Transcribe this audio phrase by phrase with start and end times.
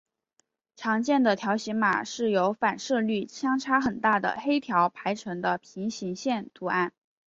[0.75, 6.91] 常见的条形码是由反射率相差很大的黑条排成的平行线图案。